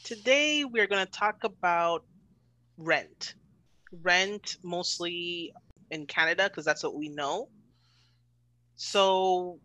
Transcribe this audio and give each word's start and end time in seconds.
Today, 0.07 0.63
we're 0.63 0.87
going 0.87 1.05
to 1.05 1.11
talk 1.11 1.43
about 1.43 2.05
rent. 2.77 3.35
Rent 3.91 4.55
mostly 4.63 5.51
in 5.91 6.05
Canada, 6.05 6.45
because 6.45 6.63
that's 6.63 6.81
what 6.81 6.95
we 6.95 7.09
know. 7.09 7.49
So, 8.77 9.59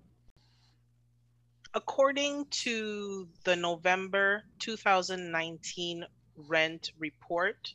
according 1.75 2.47
to 2.65 3.29
the 3.45 3.55
November 3.55 4.43
2019 4.59 6.05
rent 6.49 6.91
report, 6.99 7.73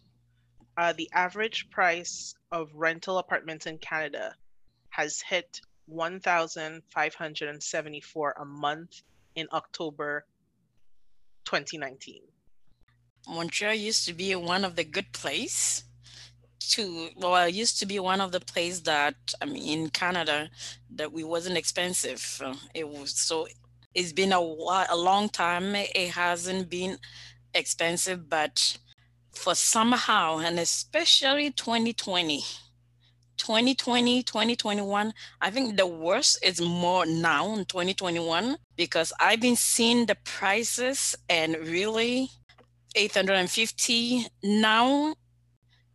uh, 0.75 0.91
the 0.91 1.09
average 1.13 1.69
price 1.69 2.35
of 2.51 2.75
rental 2.75 3.17
apartments 3.17 3.65
in 3.65 3.77
Canada 3.77 4.35
has 4.89 5.21
hit 5.21 5.61
1,574 5.85 8.35
a 8.37 8.43
month 8.43 9.03
in 9.35 9.47
October 9.53 10.25
2019. 11.45 12.23
Montreal 13.27 13.73
used 13.73 14.05
to 14.07 14.13
be 14.13 14.35
one 14.35 14.63
of 14.63 14.75
the 14.75 14.83
good 14.83 15.11
place 15.11 15.83
to 16.59 17.09
well 17.15 17.47
used 17.47 17.79
to 17.79 17.85
be 17.85 17.99
one 17.99 18.21
of 18.21 18.31
the 18.31 18.39
place 18.39 18.81
that 18.81 19.15
I 19.41 19.45
mean 19.45 19.79
in 19.79 19.89
Canada 19.89 20.49
that 20.95 21.11
we 21.11 21.23
wasn't 21.23 21.57
expensive. 21.57 22.41
It 22.73 22.87
was 22.87 23.17
so 23.17 23.47
it's 23.93 24.13
been 24.13 24.33
a 24.33 24.41
while, 24.41 24.85
a 24.89 24.97
long 24.97 25.29
time. 25.29 25.75
It 25.75 26.11
hasn't 26.11 26.69
been 26.69 26.97
expensive, 27.53 28.29
but 28.29 28.77
for 29.31 29.55
somehow 29.55 30.39
and 30.39 30.59
especially 30.59 31.51
2020 31.51 32.41
2020 33.37 34.23
2021 34.23 35.13
i 35.41 35.51
think 35.51 35.77
the 35.77 35.85
worst 35.85 36.43
is 36.43 36.59
more 36.59 37.05
now 37.05 37.53
in 37.53 37.63
2021 37.65 38.57
because 38.75 39.13
i've 39.19 39.39
been 39.39 39.55
seeing 39.55 40.07
the 40.07 40.17
prices 40.23 41.15
and 41.29 41.55
really 41.57 42.31
850 42.97 44.27
now 44.43 45.15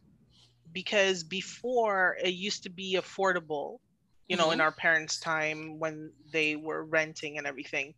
because 0.72 1.24
before 1.24 2.16
it 2.24 2.34
used 2.34 2.64
to 2.64 2.70
be 2.70 2.96
affordable 2.96 3.80
you 4.30 4.38
know 4.38 4.46
mm-hmm. 4.46 4.54
in 4.54 4.62
our 4.62 4.72
parents 4.72 5.20
time 5.20 5.78
when 5.78 6.10
they 6.32 6.56
were 6.56 6.86
renting 6.86 7.38
and 7.38 7.46
everything 7.46 7.94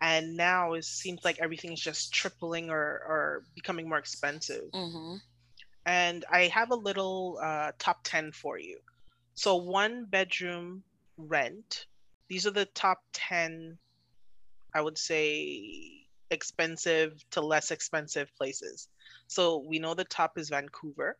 and 0.00 0.36
now 0.36 0.72
it 0.72 0.84
seems 0.84 1.24
like 1.24 1.38
everything 1.38 1.72
is 1.72 1.80
just 1.80 2.12
tripling 2.12 2.70
or, 2.70 2.76
or 2.80 3.44
becoming 3.54 3.88
more 3.88 3.98
expensive 3.98 4.64
mm-hmm. 4.74 5.14
And 5.86 6.24
i 6.30 6.42
have 6.42 6.70
a 6.70 6.76
little 6.76 7.38
uh, 7.42 7.72
top 7.78 7.98
10 8.04 8.32
for 8.32 8.58
you 8.58 8.78
so 9.34 9.56
one 9.56 10.04
bedroom 10.04 10.82
rent 11.16 11.86
these 12.28 12.46
are 12.46 12.52
the 12.52 12.66
top 12.66 12.98
10 13.12 13.76
i 14.74 14.80
would 14.80 14.98
say 14.98 16.06
expensive 16.30 17.12
to 17.30 17.40
less 17.40 17.70
expensive 17.70 18.28
places 18.36 18.88
so 19.26 19.64
we 19.68 19.78
know 19.78 19.94
the 19.94 20.04
top 20.04 20.38
is 20.38 20.48
vancouver 20.48 21.16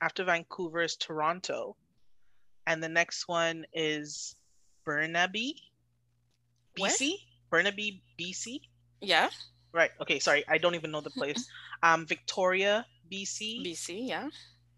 after 0.00 0.24
Vancouver 0.24 0.82
is 0.82 0.96
Toronto, 0.96 1.76
and 2.66 2.82
the 2.82 2.88
next 2.88 3.28
one 3.28 3.64
is 3.72 4.36
Burnaby, 4.84 5.56
BC. 6.78 7.10
What? 7.10 7.20
Burnaby, 7.50 8.02
BC. 8.20 8.60
Yeah. 9.00 9.30
Right. 9.72 9.90
Okay. 10.00 10.18
Sorry, 10.18 10.44
I 10.48 10.58
don't 10.58 10.74
even 10.74 10.90
know 10.90 11.00
the 11.00 11.10
place. 11.10 11.48
um, 11.82 12.06
Victoria, 12.06 12.86
BC. 13.14 13.64
BC. 13.64 14.08
Yeah. 14.08 14.28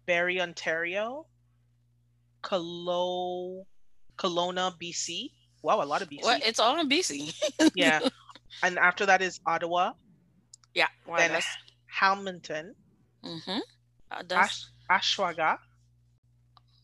Barrie, 0.05 0.39
Ontario. 0.39 1.25
Colo, 2.41 3.65
Kelowna, 4.17 4.73
BC. 4.81 5.31
Wow, 5.63 5.83
a 5.83 5.85
lot 5.85 6.01
of 6.01 6.09
BC. 6.09 6.23
Well, 6.23 6.39
it's 6.45 6.59
all 6.59 6.79
in 6.79 6.87
BC. 6.87 7.33
yeah. 7.75 7.99
And 8.63 8.77
after 8.77 9.05
that 9.07 9.21
is 9.21 9.39
Ottawa. 9.45 9.93
Yeah. 10.73 10.87
Then 11.17 11.41
Hamilton. 11.87 12.75
Mm-hmm. 13.25 13.59
Uh, 14.11 14.23
that's... 14.27 14.69
Oshawa. 14.89 15.57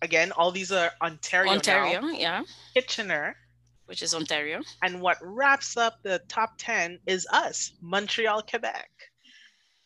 Again, 0.01 0.33
all 0.33 0.51
these 0.51 0.71
are 0.71 0.91
Ontario. 1.01 1.53
Ontario, 1.53 2.01
now. 2.01 2.11
yeah. 2.11 2.43
Kitchener. 2.73 3.35
Which 3.85 4.01
is 4.01 4.13
Ontario. 4.13 4.61
And 4.81 5.01
what 5.01 5.17
wraps 5.21 5.77
up 5.77 6.01
the 6.03 6.19
top 6.27 6.55
10 6.57 6.99
is 7.05 7.27
us, 7.31 7.73
Montreal, 7.81 8.41
Quebec. 8.41 8.89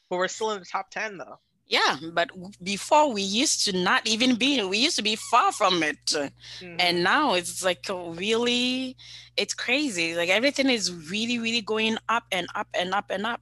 But 0.10 0.18
we're 0.18 0.28
still 0.28 0.52
in 0.52 0.60
the 0.60 0.66
top 0.66 0.90
10 0.90 1.18
though. 1.18 1.40
Yeah, 1.70 1.98
but 2.14 2.30
before 2.64 3.12
we 3.12 3.22
used 3.22 3.66
to 3.66 3.74
not 3.74 4.08
even 4.08 4.36
be, 4.36 4.64
we 4.64 4.78
used 4.78 4.96
to 4.96 5.04
be 5.04 5.18
far 5.18 5.52
from 5.52 5.84
it. 5.84 5.98
Mm-hmm. 6.06 6.78
And 6.80 7.04
now 7.04 7.34
it's 7.34 7.62
like 7.62 7.86
really, 7.90 8.96
it's 9.36 9.54
crazy. 9.54 10.16
Like 10.16 10.30
everything 10.30 10.70
is 10.70 10.94
really, 11.12 11.40
really 11.40 11.62
going 11.62 11.98
up 12.08 12.24
and 12.32 12.48
up 12.56 12.68
and 12.74 12.94
up 12.94 13.12
and 13.12 13.26
up. 13.26 13.42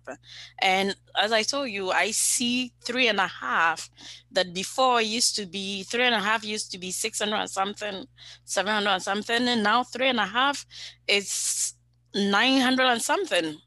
And 0.59 0.95
as 1.21 1.31
I 1.31 1.43
told 1.43 1.69
you, 1.69 1.91
I 1.91 2.09
see 2.11 2.73
three 2.81 3.07
and 3.07 3.19
a 3.19 3.27
half 3.27 3.91
that 4.31 4.55
before 4.55 5.03
used 5.03 5.35
to 5.35 5.45
be, 5.45 5.83
three 5.83 6.03
and 6.03 6.15
a 6.15 6.19
half 6.19 6.43
used 6.43 6.71
to 6.71 6.79
be 6.79 6.89
600 6.89 7.35
and 7.35 7.49
something, 7.49 8.07
700 8.45 8.89
and 8.89 9.03
something. 9.03 9.47
And 9.47 9.61
now 9.61 9.83
three 9.83 10.09
and 10.09 10.19
a 10.19 10.25
half 10.25 10.65
is 11.07 11.75
900 12.15 12.83
and 12.85 13.01
something 13.03 13.57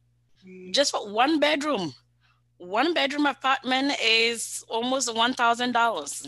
mm-hmm. 0.45 0.73
just 0.73 0.91
for 0.91 1.09
one 1.13 1.39
bedroom 1.39 1.95
one 2.59 2.93
bedroom 2.93 3.27
apartment 3.27 3.93
is 4.03 4.65
almost 4.69 5.15
one 5.15 5.35
thousand 5.35 5.73
dollars. 5.73 6.27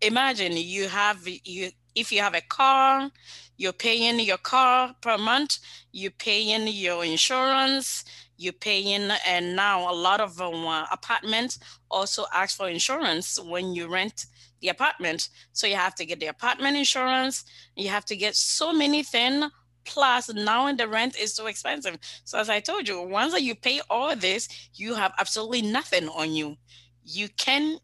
Imagine 0.00 0.52
you 0.56 0.88
have 0.88 1.26
you 1.26 1.70
if 1.94 2.12
you 2.12 2.20
have 2.20 2.34
a 2.34 2.40
car, 2.42 3.10
you're 3.56 3.72
paying 3.72 4.20
your 4.20 4.38
car 4.38 4.94
per 5.00 5.18
month, 5.18 5.58
you're 5.90 6.12
paying 6.12 6.68
your 6.68 7.04
insurance, 7.04 8.04
you're 8.36 8.52
paying, 8.52 9.10
and 9.26 9.56
now 9.56 9.90
a 9.90 9.94
lot 9.94 10.20
of 10.20 10.40
um, 10.40 10.64
uh, 10.66 10.86
apartments 10.92 11.58
also 11.90 12.24
ask 12.32 12.56
for 12.56 12.68
insurance 12.68 13.40
when 13.42 13.74
you 13.74 13.88
rent 13.88 14.26
the 14.60 14.68
apartment. 14.68 15.28
So 15.52 15.66
you 15.66 15.74
have 15.74 15.96
to 15.96 16.06
get 16.06 16.20
the 16.20 16.26
apartment 16.26 16.76
insurance. 16.76 17.44
You 17.74 17.88
have 17.88 18.04
to 18.06 18.16
get 18.16 18.36
so 18.36 18.72
many 18.72 19.02
things. 19.02 19.46
Plus, 19.88 20.32
now 20.32 20.70
the 20.72 20.86
rent 20.86 21.18
is 21.18 21.34
so 21.34 21.46
expensive. 21.46 21.98
So 22.24 22.38
as 22.38 22.50
I 22.50 22.60
told 22.60 22.86
you, 22.86 23.00
once 23.02 23.32
that 23.32 23.42
you 23.42 23.54
pay 23.54 23.80
all 23.88 24.14
this, 24.14 24.48
you 24.74 24.94
have 24.94 25.12
absolutely 25.18 25.62
nothing 25.62 26.08
on 26.08 26.32
you. 26.32 26.56
You 27.02 27.28
can 27.36 27.78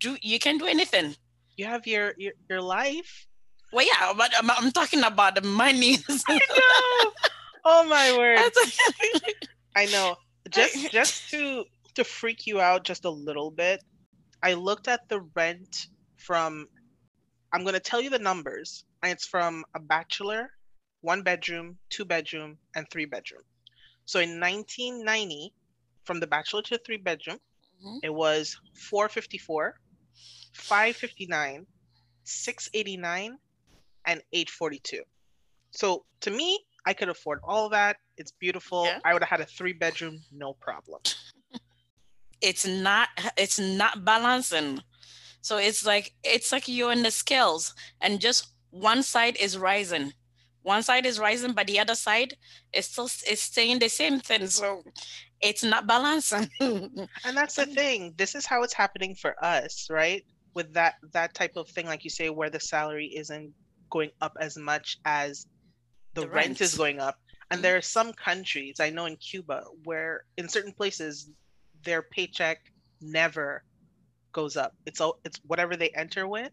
do 0.00 0.16
you 0.22 0.38
can 0.38 0.56
do 0.56 0.66
anything. 0.66 1.14
You 1.56 1.66
have 1.66 1.86
your 1.86 2.14
your, 2.16 2.32
your 2.48 2.62
life. 2.62 3.26
Well, 3.72 3.86
yeah, 3.86 4.12
but 4.16 4.32
I'm, 4.36 4.50
I'm 4.50 4.72
talking 4.72 5.04
about 5.04 5.34
the 5.34 5.42
money. 5.42 5.98
I 6.28 6.38
know. 6.38 7.12
Oh 7.64 7.84
my 7.84 8.16
word. 8.16 8.38
I 9.76 9.86
know. 9.86 10.16
Just 10.50 10.90
just 10.90 11.30
to 11.30 11.64
to 11.94 12.04
freak 12.04 12.46
you 12.46 12.60
out 12.60 12.84
just 12.84 13.04
a 13.04 13.10
little 13.10 13.50
bit, 13.50 13.84
I 14.42 14.54
looked 14.54 14.88
at 14.88 15.08
the 15.08 15.20
rent 15.36 15.88
from 16.16 16.66
I'm 17.52 17.62
going 17.62 17.74
to 17.74 17.80
tell 17.80 18.00
you 18.00 18.08
the 18.10 18.18
numbers. 18.18 18.84
And 19.02 19.12
it's 19.12 19.26
from 19.26 19.64
a 19.74 19.80
bachelor, 19.80 20.50
one 21.02 21.22
bedroom, 21.22 21.76
two 21.90 22.04
bedroom, 22.04 22.58
and 22.74 22.86
three 22.90 23.04
bedroom. 23.04 23.42
So 24.06 24.20
in 24.20 24.40
1990, 24.40 25.52
from 26.04 26.18
the 26.20 26.26
bachelor 26.26 26.62
to 26.62 26.70
the 26.76 26.82
three 26.84 26.96
bedroom, 26.96 27.38
mm-hmm. 27.84 27.98
it 28.02 28.12
was 28.12 28.58
454, 28.74 29.78
559, 30.54 31.66
689, 32.24 33.38
and 34.06 34.22
842. 34.32 35.02
So 35.70 36.04
to 36.20 36.30
me, 36.30 36.64
I 36.84 36.92
could 36.92 37.08
afford 37.08 37.40
all 37.44 37.68
that. 37.70 37.96
It's 38.16 38.32
beautiful. 38.32 38.86
Yeah. 38.86 38.98
I 39.04 39.12
would 39.12 39.22
have 39.22 39.28
had 39.28 39.40
a 39.40 39.46
three 39.46 39.72
bedroom, 39.72 40.20
no 40.32 40.54
problem. 40.54 41.00
it's 42.40 42.66
not 42.66 43.08
it's 43.36 43.58
not 43.58 44.04
balancing. 44.04 44.80
So 45.40 45.58
it's 45.58 45.86
like 45.86 46.12
it's 46.24 46.52
like 46.52 46.68
you're 46.68 46.92
in 46.92 47.02
the 47.02 47.10
scales 47.10 47.74
and 48.00 48.20
just 48.20 48.48
one 48.70 49.02
side 49.02 49.36
is 49.40 49.58
rising. 49.58 50.12
One 50.62 50.82
side 50.82 51.06
is 51.06 51.18
rising, 51.18 51.52
but 51.52 51.66
the 51.66 51.80
other 51.80 51.94
side 51.94 52.36
is 52.72 52.86
still 52.86 53.06
is 53.06 53.40
saying 53.40 53.80
the 53.80 53.88
same 53.88 54.20
thing. 54.20 54.46
So 54.46 54.82
it's 55.40 55.64
not 55.64 55.86
balancing. 55.86 56.48
and 56.60 57.08
that's 57.34 57.56
the 57.56 57.66
thing. 57.66 58.14
This 58.16 58.34
is 58.34 58.46
how 58.46 58.62
it's 58.62 58.74
happening 58.74 59.14
for 59.14 59.34
us, 59.44 59.88
right? 59.90 60.24
With 60.54 60.72
that 60.74 60.94
that 61.12 61.34
type 61.34 61.56
of 61.56 61.68
thing, 61.68 61.86
like 61.86 62.04
you 62.04 62.10
say, 62.10 62.30
where 62.30 62.50
the 62.50 62.60
salary 62.60 63.06
isn't 63.06 63.52
going 63.90 64.10
up 64.20 64.36
as 64.40 64.56
much 64.56 64.98
as 65.04 65.46
the, 66.14 66.22
the 66.22 66.28
rent. 66.28 66.46
rent 66.46 66.60
is 66.60 66.76
going 66.76 67.00
up. 67.00 67.18
And 67.50 67.58
mm-hmm. 67.58 67.62
there 67.62 67.76
are 67.76 67.82
some 67.82 68.12
countries, 68.12 68.80
I 68.80 68.90
know 68.90 69.06
in 69.06 69.16
Cuba, 69.16 69.64
where 69.84 70.24
in 70.36 70.48
certain 70.48 70.72
places 70.72 71.28
their 71.84 72.02
paycheck 72.02 72.58
never 73.00 73.64
goes 74.32 74.56
up. 74.56 74.74
It's 74.86 75.00
all 75.00 75.18
it's 75.24 75.40
whatever 75.46 75.76
they 75.76 75.90
enter 75.90 76.26
with, 76.26 76.52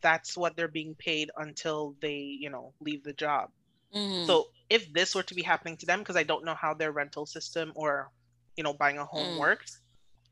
that's 0.00 0.36
what 0.36 0.56
they're 0.56 0.68
being 0.68 0.94
paid 0.94 1.30
until 1.36 1.94
they, 2.00 2.16
you 2.16 2.50
know, 2.50 2.72
leave 2.80 3.02
the 3.04 3.12
job. 3.12 3.50
Mm-hmm. 3.94 4.26
So 4.26 4.48
if 4.68 4.92
this 4.92 5.14
were 5.14 5.22
to 5.22 5.34
be 5.34 5.42
happening 5.42 5.76
to 5.78 5.86
them, 5.86 6.00
because 6.00 6.16
I 6.16 6.22
don't 6.22 6.44
know 6.44 6.54
how 6.54 6.74
their 6.74 6.92
rental 6.92 7.26
system 7.26 7.72
or, 7.74 8.10
you 8.56 8.64
know, 8.64 8.72
buying 8.72 8.98
a 8.98 9.04
home 9.04 9.36
mm. 9.36 9.40
works, 9.40 9.80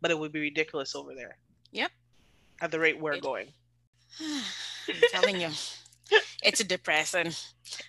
but 0.00 0.10
it 0.10 0.18
would 0.18 0.32
be 0.32 0.40
ridiculous 0.40 0.94
over 0.94 1.14
there. 1.14 1.36
Yep. 1.70 1.90
At 2.60 2.70
the 2.70 2.78
rate 2.78 3.00
we're 3.00 3.14
it, 3.14 3.22
going. 3.22 3.48
I'm 4.20 4.94
telling 5.10 5.40
you. 5.40 5.50
It's 6.42 6.62
depressing. 6.64 7.32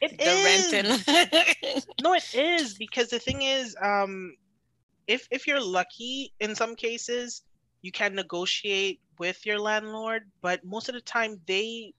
It 0.01 0.17
the 0.17 0.29
is. 0.29 0.71
renting. 0.71 1.83
no, 2.01 2.13
it 2.13 2.33
is 2.33 2.75
because 2.75 3.09
the 3.09 3.19
thing 3.19 3.41
is, 3.41 3.75
um, 3.81 4.35
if 5.07 5.27
if 5.31 5.47
you're 5.47 5.61
lucky, 5.61 6.33
in 6.39 6.55
some 6.55 6.75
cases, 6.75 7.41
you 7.81 7.91
can 7.91 8.15
negotiate 8.15 9.01
with 9.19 9.45
your 9.45 9.59
landlord, 9.59 10.23
but 10.41 10.63
most 10.63 10.89
of 10.89 10.95
the 10.95 11.01
time 11.01 11.39
they 11.45 11.93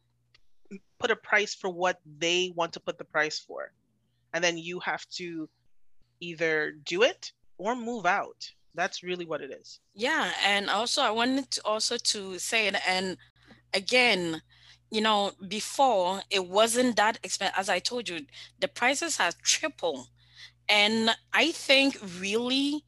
put 0.98 1.10
a 1.10 1.16
price 1.16 1.54
for 1.54 1.70
what 1.70 2.00
they 2.18 2.52
want 2.54 2.72
to 2.72 2.80
put 2.80 2.98
the 2.98 3.04
price 3.04 3.38
for, 3.38 3.72
and 4.32 4.42
then 4.42 4.58
you 4.58 4.80
have 4.80 5.06
to 5.10 5.48
either 6.20 6.72
do 6.84 7.02
it 7.02 7.32
or 7.58 7.74
move 7.76 8.06
out. 8.06 8.50
That's 8.74 9.02
really 9.02 9.26
what 9.26 9.40
it 9.40 9.50
is. 9.52 9.80
Yeah, 9.94 10.30
and 10.44 10.68
also 10.68 11.02
I 11.02 11.10
wanted 11.10 11.50
to 11.52 11.60
also 11.64 11.96
to 11.96 12.38
say 12.38 12.66
it, 12.66 12.76
and 12.88 13.16
again, 13.72 14.42
you 14.90 15.00
know, 15.00 15.32
before 15.48 16.22
it 16.30 16.46
wasn't 16.46 16.96
that 16.96 17.18
expensive. 17.22 17.54
As 17.58 17.68
I 17.68 17.78
told 17.80 18.08
you, 18.08 18.20
the 18.60 18.68
prices 18.68 19.16
have 19.16 19.38
tripled. 19.38 20.08
And 20.68 21.10
I 21.32 21.50
think 21.52 21.98
really, 22.20 22.84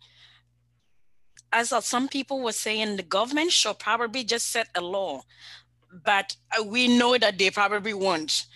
as 1.52 1.72
some 1.84 2.08
people 2.08 2.40
were 2.40 2.52
saying, 2.52 2.96
the 2.96 3.02
government 3.02 3.52
should 3.52 3.78
probably 3.78 4.24
just 4.24 4.50
set 4.50 4.68
a 4.74 4.80
law. 4.80 5.22
But 6.04 6.36
uh, 6.58 6.64
we 6.64 6.88
know 6.88 7.16
that 7.16 7.38
they 7.38 7.50
probably 7.50 7.94
won't. 7.94 8.46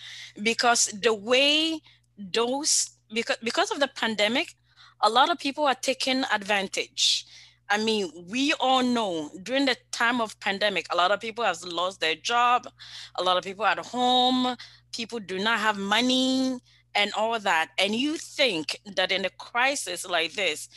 Because 0.42 0.86
the 0.86 1.14
way 1.14 1.80
those, 2.18 2.90
because, 3.12 3.38
because 3.42 3.70
of 3.70 3.80
the 3.80 3.88
pandemic, 3.88 4.54
a 5.00 5.08
lot 5.08 5.30
of 5.30 5.38
people 5.38 5.64
are 5.64 5.74
taking 5.74 6.24
advantage 6.32 7.26
I 7.70 7.78
mean, 7.78 8.10
we 8.28 8.52
all 8.58 8.82
know 8.82 9.30
during 9.44 9.64
the 9.64 9.76
time 9.92 10.20
of 10.20 10.38
pandemic, 10.40 10.86
a 10.90 10.96
lot 10.96 11.12
of 11.12 11.20
people 11.20 11.44
have 11.44 11.62
lost 11.62 12.00
their 12.00 12.16
job, 12.16 12.66
a 13.14 13.22
lot 13.22 13.36
of 13.36 13.44
people 13.44 13.64
at 13.64 13.78
home, 13.78 14.56
people 14.92 15.20
do 15.20 15.38
not 15.38 15.60
have 15.60 15.78
money 15.78 16.58
and 16.96 17.12
all 17.16 17.38
that. 17.38 17.68
And 17.78 17.94
you 17.94 18.16
think 18.16 18.80
that 18.96 19.12
in 19.12 19.24
a 19.24 19.30
crisis 19.30 20.04
like 20.04 20.32
this, 20.32 20.68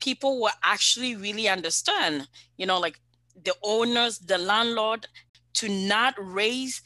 people 0.00 0.40
will 0.40 0.50
actually 0.64 1.16
really 1.16 1.48
understand, 1.48 2.28
you 2.56 2.66
know, 2.66 2.78
like 2.78 3.00
the 3.44 3.54
owners, 3.62 4.18
the 4.18 4.38
landlord, 4.38 5.06
to 5.54 5.68
not 5.68 6.14
raise, 6.18 6.82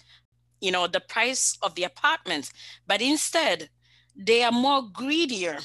you 0.61 0.72
know, 0.72 0.87
the 0.87 1.00
price 1.00 1.58
of 1.62 1.75
the 1.75 1.84
apartments, 1.84 2.52
but 2.87 3.00
instead 3.00 3.69
they 4.16 4.43
are 4.43 4.52
more 4.52 4.82
greedier 4.82 5.58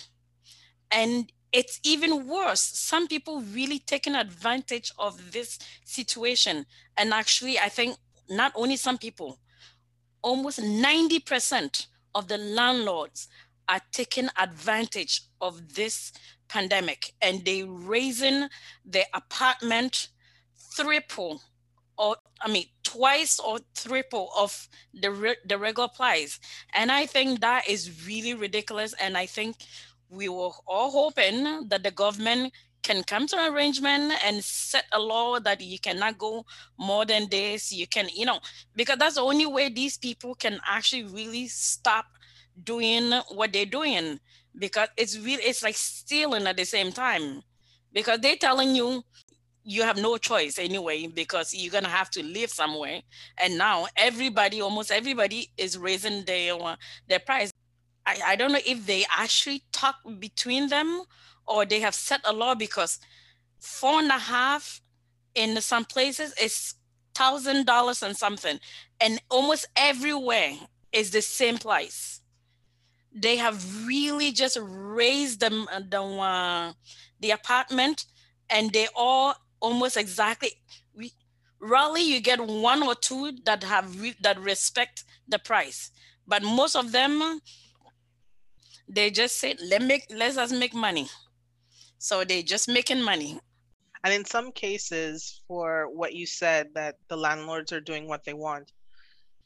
and 0.91 1.31
it's 1.51 1.79
even 1.83 2.27
worse. 2.27 2.61
Some 2.61 3.07
people 3.07 3.41
really 3.41 3.79
taking 3.79 4.15
advantage 4.15 4.91
of 4.97 5.31
this 5.31 5.57
situation. 5.83 6.65
And 6.97 7.13
actually, 7.13 7.57
I 7.57 7.69
think 7.69 7.97
not 8.29 8.51
only 8.55 8.75
some 8.75 8.97
people, 8.97 9.39
almost 10.21 10.59
90% 10.59 11.87
of 12.13 12.27
the 12.27 12.37
landlords 12.37 13.27
are 13.67 13.81
taking 13.91 14.29
advantage 14.37 15.21
of 15.41 15.75
this 15.75 16.11
pandemic 16.49 17.13
and 17.21 17.45
they 17.45 17.63
raising 17.63 18.47
the 18.85 19.03
apartment 19.13 20.09
triple 20.75 21.41
or 21.97 22.15
I 22.41 22.49
mean 22.49 22.65
twice 22.83 23.39
or 23.39 23.59
triple 23.75 24.29
of 24.37 24.67
the 24.93 25.11
re- 25.11 25.43
the 25.45 25.57
regular 25.57 25.89
price. 25.89 26.39
And 26.73 26.91
I 26.91 27.05
think 27.05 27.41
that 27.41 27.69
is 27.69 28.07
really 28.07 28.33
ridiculous. 28.33 28.93
And 28.99 29.17
I 29.17 29.25
think 29.25 29.57
we 30.09 30.29
were 30.29 30.49
all 30.65 30.91
hoping 30.91 31.67
that 31.69 31.83
the 31.83 31.91
government 31.91 32.53
can 32.81 33.03
come 33.03 33.27
to 33.27 33.37
an 33.37 33.53
arrangement 33.53 34.13
and 34.25 34.43
set 34.43 34.85
a 34.93 34.99
law 34.99 35.39
that 35.39 35.61
you 35.61 35.77
cannot 35.79 36.17
go 36.17 36.45
more 36.77 37.05
than 37.05 37.27
this. 37.29 37.71
You 37.71 37.85
can, 37.87 38.07
you 38.13 38.25
know, 38.25 38.39
because 38.75 38.97
that's 38.97 39.15
the 39.15 39.21
only 39.21 39.45
way 39.45 39.69
these 39.69 39.97
people 39.97 40.33
can 40.33 40.59
actually 40.65 41.03
really 41.03 41.47
stop 41.47 42.05
doing 42.63 43.11
what 43.31 43.53
they're 43.53 43.65
doing. 43.65 44.19
Because 44.59 44.89
it's 44.97 45.17
really, 45.19 45.43
it's 45.43 45.63
like 45.63 45.77
stealing 45.77 46.47
at 46.47 46.57
the 46.57 46.65
same 46.65 46.91
time. 46.93 47.43
Because 47.93 48.19
they're 48.21 48.37
telling 48.37 48.75
you 48.75 49.03
you 49.63 49.83
have 49.83 49.97
no 49.97 50.17
choice 50.17 50.57
anyway 50.59 51.07
because 51.07 51.53
you're 51.53 51.71
gonna 51.71 51.89
have 51.89 52.09
to 52.11 52.23
live 52.23 52.49
somewhere. 52.51 53.01
And 53.37 53.57
now 53.57 53.87
everybody, 53.97 54.61
almost 54.61 54.91
everybody, 54.91 55.49
is 55.57 55.77
raising 55.77 56.25
their 56.25 56.55
uh, 56.55 56.77
their 57.07 57.19
price. 57.19 57.51
I, 58.05 58.19
I 58.27 58.35
don't 58.37 58.51
know 58.51 58.59
if 58.65 58.85
they 58.85 59.05
actually 59.15 59.63
talk 59.71 59.97
between 60.19 60.69
them 60.69 61.03
or 61.47 61.65
they 61.65 61.81
have 61.81 61.95
set 61.95 62.21
a 62.25 62.33
law 62.33 62.55
because 62.55 62.99
four 63.59 63.99
and 63.99 64.09
a 64.09 64.19
half 64.19 64.81
in 65.35 65.59
some 65.61 65.85
places 65.85 66.33
is 66.41 66.75
thousand 67.15 67.65
dollars 67.65 68.03
and 68.03 68.15
something 68.17 68.59
and 69.01 69.21
almost 69.29 69.67
everywhere 69.75 70.53
is 70.93 71.11
the 71.11 71.21
same 71.21 71.57
price 71.57 72.18
they 73.13 73.37
have 73.37 73.87
really 73.87 74.31
just 74.31 74.57
raised 74.61 75.39
them 75.39 75.67
the, 75.89 76.01
uh, 76.01 76.73
the 77.19 77.31
apartment 77.31 78.05
and 78.49 78.71
they 78.71 78.87
all 78.95 79.33
almost 79.59 79.97
exactly 79.97 80.51
we 80.95 81.13
rarely 81.59 82.01
you 82.01 82.21
get 82.21 82.39
one 82.39 82.81
or 82.83 82.95
two 82.95 83.33
that 83.45 83.63
have 83.63 83.99
re, 83.99 84.15
that 84.21 84.39
respect 84.39 85.03
the 85.27 85.39
price. 85.39 85.91
But 86.27 86.43
most 86.43 86.75
of 86.75 86.91
them 86.91 87.39
they 88.87 89.11
just 89.11 89.37
said 89.37 89.57
let 89.61 89.81
make 89.81 90.05
let 90.09 90.37
us 90.37 90.51
make 90.51 90.73
money. 90.73 91.09
So 91.97 92.23
they 92.23 92.43
just 92.43 92.69
making 92.69 93.01
money. 93.01 93.39
And 94.03 94.13
in 94.13 94.23
some 94.23 94.53
cases 94.53 95.41
for 95.47 95.89
what 95.93 96.13
you 96.13 96.25
said 96.25 96.67
that 96.75 96.95
the 97.09 97.17
landlords 97.17 97.73
are 97.73 97.81
doing 97.81 98.07
what 98.07 98.23
they 98.23 98.33
want 98.33 98.71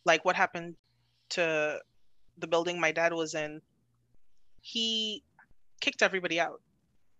like 0.05 0.25
what 0.25 0.36
happened 0.36 0.75
to 1.29 1.79
the 2.37 2.47
building 2.47 2.79
my 2.79 2.91
dad 2.91 3.13
was 3.13 3.35
in 3.35 3.61
he 4.61 5.23
kicked 5.81 6.01
everybody 6.01 6.39
out 6.39 6.61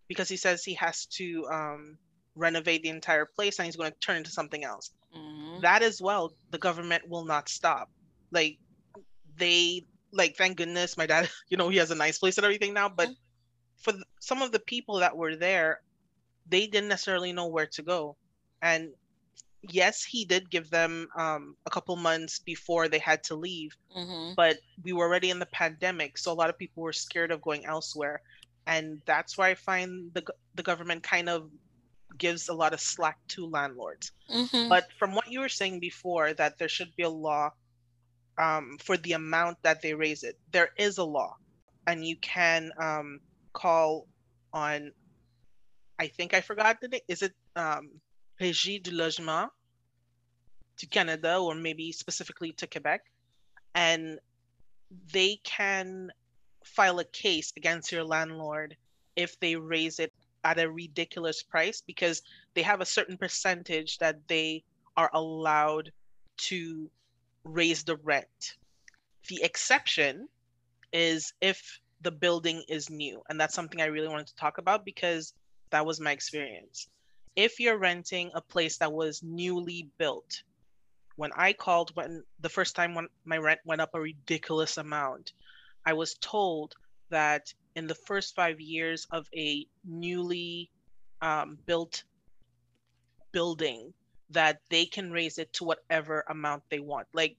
because 0.08 0.30
he 0.30 0.38
says 0.38 0.64
he 0.64 0.74
has 0.74 1.06
to 1.06 1.46
um, 1.52 1.98
renovate 2.36 2.84
the 2.84 2.90
entire 2.90 3.26
place 3.26 3.60
and 3.60 3.66
he's 3.66 3.76
going 3.76 3.92
to 3.92 4.00
turn 4.00 4.18
into 4.18 4.32
something 4.32 4.64
else 4.64 4.92
mm-hmm. 5.16 5.62
that 5.62 5.84
as 5.84 6.02
well, 6.02 6.34
the 6.52 6.58
government 6.58 7.08
will 7.08 7.26
not 7.26 7.50
stop. 7.50 7.90
Like 8.32 8.58
they 9.38 9.86
like 10.12 10.36
thank 10.36 10.58
goodness 10.58 10.98
my 10.98 11.06
dad, 11.06 11.30
you 11.50 11.58
know, 11.58 11.70
he 11.70 11.78
has 11.78 11.92
a 11.92 11.96
nice 11.96 12.20
place 12.20 12.38
and 12.38 12.46
everything 12.46 12.74
now, 12.74 12.90
but 12.90 13.08
mm-hmm. 13.08 13.14
for 13.78 13.92
th- 13.94 14.04
some 14.20 14.42
of 14.42 14.52
the 14.52 14.60
people 14.60 15.00
that 15.00 15.16
were 15.16 15.36
there, 15.36 15.82
they 16.48 16.68
didn't 16.68 16.90
necessarily 16.90 17.34
know 17.34 17.48
where 17.48 17.68
to 17.68 17.82
go. 17.82 18.18
And 18.62 18.90
yes, 19.70 20.04
he 20.04 20.26
did 20.26 20.50
give 20.50 20.70
them 20.70 21.08
um, 21.18 21.56
a 21.66 21.70
couple 21.70 21.96
months 21.96 22.40
before 22.40 22.88
they 22.88 23.00
had 23.00 23.24
to 23.24 23.36
leave, 23.36 23.76
mm-hmm. 23.96 24.34
but 24.36 24.58
we 24.84 24.94
were 24.94 25.06
already 25.06 25.30
in 25.30 25.40
the 25.40 25.48
pandemic, 25.48 26.18
so 26.18 26.32
a 26.32 26.34
lot 26.34 26.50
of 26.50 26.58
people 26.58 26.84
were 26.84 26.94
scared 26.94 27.32
of 27.32 27.42
going 27.42 27.66
elsewhere, 27.66 28.22
and 28.68 29.02
that's 29.06 29.38
why 29.38 29.50
I 29.50 29.56
find 29.56 30.14
the 30.14 30.24
the 30.56 30.64
government 30.64 31.04
kind 31.04 31.30
of 31.30 31.50
gives 32.18 32.50
a 32.50 32.54
lot 32.54 32.74
of 32.74 32.80
slack 32.80 33.18
to 33.28 33.48
landlords. 33.48 34.12
Mm-hmm. 34.32 34.70
But 34.70 34.88
from 35.00 35.16
what 35.16 35.32
you 35.32 35.40
were 35.40 35.50
saying 35.50 35.80
before, 35.80 36.34
that 36.34 36.58
there 36.58 36.70
should 36.70 36.96
be 36.96 37.04
a 37.04 37.10
law 37.10 37.52
um, 38.38 38.78
for 38.84 38.98
the 38.98 39.14
amount 39.14 39.58
that 39.64 39.82
they 39.82 39.94
raise 39.94 40.24
it, 40.24 40.38
there 40.52 40.70
is 40.78 40.98
a 40.98 41.04
law, 41.04 41.36
and 41.88 42.06
you 42.06 42.18
can 42.18 42.72
um, 42.80 43.20
call 43.54 44.08
on. 44.52 44.92
I 46.00 46.08
think 46.08 46.34
I 46.34 46.42
forgot 46.42 46.82
the 46.82 46.90
name. 46.90 47.02
Is 47.08 47.22
it 47.22 47.34
um, 47.56 48.02
Régie 48.40 48.82
du 48.82 48.92
Logement 48.92 49.50
to 50.78 50.88
Canada 50.88 51.38
or 51.38 51.56
maybe 51.56 51.92
specifically 51.92 52.52
to 52.54 52.68
Quebec, 52.68 53.02
and 53.76 54.20
they 55.12 55.40
can 55.44 56.12
file 56.64 57.00
a 57.00 57.06
case 57.06 57.54
against 57.58 57.92
your 57.92 58.04
landlord 58.04 58.76
if 59.16 59.40
they 59.40 59.56
raise 59.56 60.00
it 60.00 60.14
at 60.44 60.60
a 60.60 60.70
ridiculous 60.70 61.44
price 61.44 61.82
because 61.86 62.22
they 62.54 62.62
have 62.62 62.82
a 62.82 62.86
certain 62.86 63.18
percentage 63.18 63.98
that 64.00 64.28
they 64.28 64.64
are 64.98 65.10
allowed 65.14 65.92
to 66.38 66.90
raise 67.44 67.84
the 67.84 67.98
rent. 67.98 68.58
The 69.28 69.44
exception 69.44 70.28
is 70.92 71.34
if 71.42 71.80
the 72.02 72.12
building 72.12 72.64
is 72.68 72.90
new. 72.90 73.22
And 73.30 73.40
that's 73.40 73.56
something 73.56 73.82
I 73.82 73.86
really 73.86 74.10
wanted 74.10 74.28
to 74.28 74.36
talk 74.36 74.58
about 74.58 74.86
because 74.86 75.34
that 75.70 75.86
was 75.86 76.00
my 76.00 76.12
experience 76.12 76.90
if 77.36 77.60
you're 77.60 77.78
renting 77.78 78.32
a 78.34 78.42
place 78.42 78.78
that 78.78 78.94
was 78.94 79.24
newly 79.24 79.90
built, 79.98 80.44
when 81.16 81.32
I 81.36 81.54
called 81.54 81.92
when 81.96 82.24
the 82.40 82.50
first 82.50 82.76
time 82.76 82.96
when 82.96 83.08
my 83.26 83.38
rent 83.38 83.60
went 83.66 83.82
up 83.82 83.92
a 83.94 84.02
ridiculous 84.02 84.78
amount, 84.78 85.34
I 85.86 85.94
was 85.94 86.16
told 86.16 86.74
that 87.10 87.54
in 87.76 87.88
the 87.88 87.96
first 87.96 88.36
five 88.36 88.60
years 88.60 89.08
of 89.12 89.28
a 89.36 89.66
newly 89.86 90.70
um, 91.22 91.58
built 91.66 92.04
building, 93.32 93.94
that 94.30 94.60
they 94.70 94.86
can 94.86 95.12
raise 95.12 95.38
it 95.38 95.52
to 95.54 95.64
whatever 95.64 96.24
amount 96.30 96.64
they 96.70 96.80
want. 96.80 97.08
Like 97.14 97.36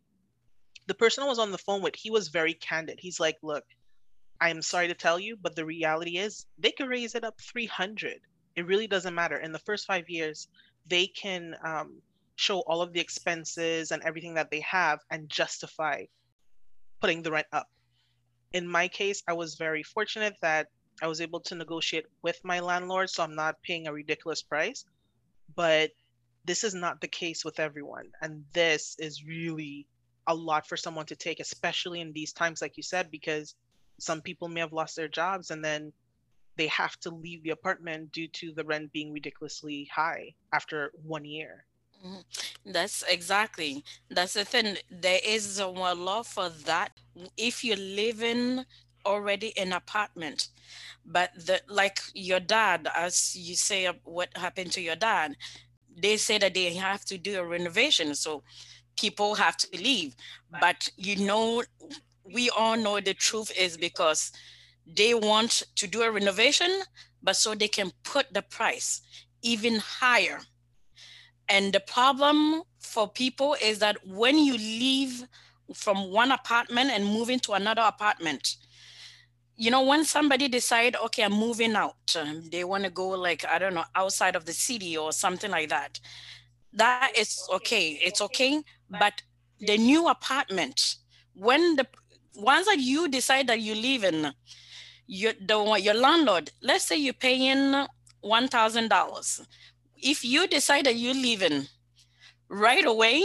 the 0.87 0.95
person 0.95 1.25
I 1.25 1.29
was 1.29 1.39
on 1.39 1.51
the 1.51 1.59
phone 1.59 1.83
with, 1.83 1.97
he 1.97 2.11
was 2.11 2.29
very 2.29 2.55
candid. 2.55 2.99
He's 3.01 3.21
like, 3.21 3.37
"Look, 3.43 3.65
I 4.41 4.51
am 4.51 4.63
sorry 4.63 4.89
to 4.89 4.95
tell 4.95 5.19
you, 5.19 5.37
but 5.41 5.57
the 5.57 5.65
reality 5.65 6.19
is 6.19 6.47
they 6.59 6.73
could 6.73 6.89
raise 6.89 7.15
it 7.15 7.25
up 7.25 7.41
300 7.41 8.21
it 8.57 8.67
really 8.67 8.87
doesn't 8.87 9.15
matter. 9.15 9.37
In 9.37 9.53
the 9.53 9.59
first 9.59 9.87
five 9.87 10.09
years, 10.09 10.49
they 10.87 11.07
can 11.07 11.57
um, 11.65 12.01
show 12.37 12.61
all 12.61 12.83
of 12.83 12.93
the 12.93 13.01
expenses 13.01 13.91
and 13.91 14.03
everything 14.03 14.35
that 14.35 14.51
they 14.51 14.61
have 14.61 15.01
and 15.11 15.29
justify 15.29 16.05
putting 17.01 17.23
the 17.23 17.31
rent 17.31 17.47
up. 17.53 17.69
In 18.53 18.69
my 18.69 18.89
case, 18.89 19.23
I 19.27 19.33
was 19.33 19.57
very 19.57 19.83
fortunate 19.83 20.37
that 20.43 20.69
I 21.03 21.07
was 21.09 21.21
able 21.21 21.41
to 21.41 21.55
negotiate 21.55 22.07
with 22.23 22.39
my 22.45 22.61
landlord, 22.61 23.11
so 23.11 23.23
I'm 23.23 23.35
not 23.35 23.61
paying 23.63 23.87
a 23.87 23.93
ridiculous 23.93 24.43
price. 24.43 24.85
But 25.57 25.91
this 26.45 26.63
is 26.63 26.75
not 26.75 27.01
the 27.01 27.09
case 27.09 27.45
with 27.45 27.59
everyone. 27.59 28.11
And 28.23 28.45
this 28.53 28.97
is 28.99 29.25
really 29.25 29.87
a 30.27 30.35
lot 30.35 30.67
for 30.67 30.77
someone 30.77 31.07
to 31.07 31.17
take, 31.17 31.41
especially 31.41 32.01
in 32.01 32.13
these 32.13 32.33
times, 32.33 32.63
like 32.63 32.77
you 32.77 32.83
said, 32.83 33.11
because 33.11 33.55
some 33.99 34.21
people 34.21 34.49
may 34.49 34.61
have 34.61 34.73
lost 34.73 34.97
their 34.97 35.09
jobs 35.09 35.51
and 35.51 35.65
then 35.65 35.93
they 36.57 36.67
have 36.69 36.99
to 37.01 37.11
leave 37.11 37.43
the 37.43 37.51
apartment 37.51 38.13
due 38.13 38.29
to 38.29 38.53
the 38.53 38.65
rent 38.65 38.93
being 38.93 39.13
ridiculously 39.13 39.89
high 39.95 40.35
after 40.53 40.93
one 41.03 41.25
year. 41.25 41.65
Mm-hmm. 42.05 42.73
That's 42.73 43.03
exactly. 43.09 43.85
That's 44.11 44.35
the 44.35 44.45
thing. 44.45 44.77
There 44.91 45.21
is 45.25 45.59
a 45.59 45.67
law 45.67 46.23
for 46.23 46.49
that. 46.67 46.91
If 47.37 47.65
you're 47.65 47.77
living 47.77 48.65
already 49.07 49.49
in 49.49 49.73
apartment, 49.73 50.49
but 51.05 51.31
the 51.35 51.61
like 51.69 52.01
your 52.15 52.41
dad, 52.41 52.89
as 52.95 53.37
you 53.37 53.55
say, 53.55 53.89
what 54.05 54.37
happened 54.37 54.73
to 54.73 54.81
your 54.81 54.97
dad, 54.97 55.37
they 55.97 56.17
say 56.17 56.39
that 56.39 56.55
they 56.55 56.75
have 56.75 57.05
to 57.07 57.19
do 57.19 57.39
a 57.39 57.45
renovation, 57.45 58.15
so 58.15 58.43
people 58.97 59.35
have 59.35 59.57
to 59.59 59.83
leave. 59.83 60.15
But 60.61 60.91
you 60.97 61.17
know, 61.25 61.63
we 62.25 62.51
all 62.51 62.77
know 62.77 63.01
the 63.01 63.15
truth 63.15 63.51
is 63.59 63.77
because 63.77 64.33
they 64.87 65.15
want 65.15 65.63
to 65.77 65.87
do 65.87 66.03
a 66.03 66.11
renovation, 66.11 66.83
but 67.23 67.37
so 67.37 67.55
they 67.55 67.69
can 67.69 67.91
put 68.03 68.33
the 68.33 68.43
price 68.43 69.01
even 69.43 69.79
higher. 69.79 70.41
And 71.49 71.73
the 71.73 71.81
problem 71.81 72.63
for 72.79 73.09
people 73.09 73.57
is 73.63 73.79
that 73.81 74.07
when 74.07 74.39
you 74.39 74.55
leave 74.55 75.25
from 75.75 76.11
one 76.11 76.33
apartment 76.33 76.91
and 76.91 77.05
move 77.05 77.31
into 77.31 77.53
another 77.53 77.83
apartment, 77.83 78.57
you 79.57 79.71
know, 79.71 79.83
when 79.83 80.05
somebody 80.05 80.49
decide, 80.49 80.97
okay, 80.97 81.23
I'm 81.23 81.33
moving 81.33 81.77
out, 81.77 82.17
um, 82.19 82.43
they 82.51 82.65
want 82.65 82.85
to 82.85 82.91
go 82.91 83.09
like, 83.11 83.45
I 83.47 83.59
don't 83.59 83.75
know, 83.75 83.85
outside 83.95 84.37
of 84.37 84.47
the 84.47 84.53
city 84.53 84.97
or 84.97 85.13
something 85.13 85.51
like 85.51 85.69
that. 85.69 86.01
That 86.73 87.13
is 87.17 87.47
okay. 87.53 87.91
It's 88.05 88.21
okay. 88.21 88.63
But 88.91 89.23
the 89.61 89.79
new 89.79 90.09
apartment, 90.09 90.97
when 91.35 91.77
the 91.77 91.87
once 92.35 92.67
that 92.67 92.81
you 92.81 93.09
decide 93.09 93.47
that 93.47 93.61
you 93.61 93.77
live 93.77 94.03
in, 94.03 94.33
your 95.07 95.33
the 95.41 95.59
your 95.81 95.95
landlord, 95.95 96.53
let's 96.63 96.87
say 96.87 96.97
you're 96.97 97.13
paying 97.15 97.87
one 98.21 98.49
thousand 98.49 98.89
dollars. 98.89 99.41
If 99.97 100.25
you 100.25 100.47
decide 100.47 100.87
that 100.87 100.97
you're 100.97 101.15
leaving 101.15 101.67
right 102.49 102.85
away, 102.85 103.25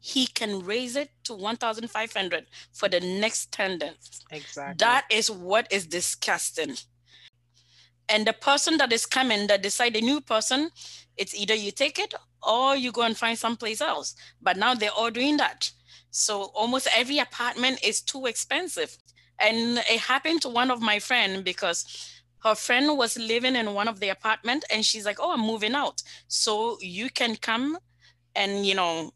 he 0.00 0.26
can 0.26 0.64
raise 0.64 0.96
it 0.96 1.10
to 1.24 1.34
1500 1.34 2.46
for 2.72 2.88
the 2.88 3.00
next 3.00 3.52
10 3.52 3.78
days. 3.78 4.24
Exactly. 4.30 4.76
That 4.78 5.04
is 5.10 5.30
what 5.30 5.70
is 5.72 5.86
disgusting. 5.86 6.76
And 8.08 8.26
the 8.26 8.32
person 8.32 8.78
that 8.78 8.92
is 8.92 9.04
coming 9.04 9.48
that 9.48 9.62
decide 9.62 9.96
a 9.96 10.00
new 10.00 10.20
person, 10.20 10.70
it's 11.16 11.34
either 11.34 11.54
you 11.54 11.70
take 11.70 11.98
it 11.98 12.14
or 12.42 12.74
you 12.76 12.90
go 12.90 13.02
and 13.02 13.16
find 13.16 13.38
someplace 13.38 13.80
else. 13.80 14.14
But 14.40 14.56
now 14.56 14.74
they're 14.74 14.90
all 14.90 15.10
doing 15.10 15.36
that. 15.36 15.70
So 16.10 16.44
almost 16.54 16.88
every 16.96 17.18
apartment 17.18 17.80
is 17.84 18.00
too 18.00 18.26
expensive. 18.26 18.96
And 19.40 19.78
it 19.78 20.00
happened 20.00 20.42
to 20.42 20.48
one 20.48 20.70
of 20.70 20.80
my 20.80 20.98
friend 20.98 21.44
because 21.44 21.84
her 22.44 22.54
friend 22.54 22.96
was 22.96 23.18
living 23.18 23.56
in 23.56 23.74
one 23.74 23.88
of 23.88 24.00
the 24.00 24.08
apartment 24.10 24.64
and 24.70 24.84
she's 24.84 25.04
like, 25.04 25.18
oh, 25.20 25.32
I'm 25.32 25.40
moving 25.40 25.74
out. 25.74 26.02
So 26.28 26.78
you 26.80 27.10
can 27.10 27.36
come 27.36 27.78
and, 28.34 28.64
you 28.66 28.74
know, 28.74 29.12